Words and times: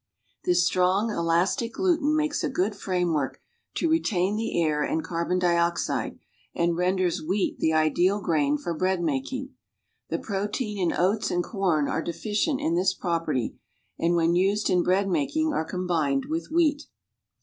This 0.45 0.65
strong 0.65 1.11
elastic 1.11 1.73
gluten 1.73 2.15
makes 2.15 2.43
a 2.43 2.49
good 2.49 2.75
framework 2.75 3.39
to 3.75 3.87
re 3.87 3.99
tain 4.01 4.35
the 4.35 4.59
air 4.59 4.81
and 4.81 5.03
carbon 5.03 5.37
dio.xide 5.37 6.17
and 6.55 6.75
renders 6.75 7.21
wheat 7.21 7.59
the 7.59 7.73
ideal 7.73 8.19
grain 8.19 8.57
for 8.57 8.73
bread 8.73 9.03
making. 9.03 9.53
The 10.09 10.17
protein 10.17 10.79
in 10.79 10.91
oats 10.91 11.29
and 11.29 11.43
corn 11.43 11.87
are 11.87 12.01
deficient 12.01 12.59
in 12.59 12.73
this 12.73 12.95
property 12.95 13.59
and 13.99 14.15
when 14.15 14.33
used 14.33 14.71
in 14.71 14.81
bread 14.81 15.07
making 15.07 15.53
are 15.53 15.63
combined 15.63 16.25
with 16.25 16.49
wlieat. 16.49 16.87